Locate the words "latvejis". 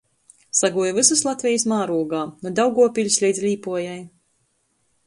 1.27-1.67